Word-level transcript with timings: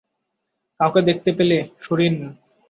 কাউকে 0.79 1.01
দেখতে 1.09 1.29
ফেলে, 1.37 1.57
সরিয়ে 1.81 2.11
নিন। 2.13 2.25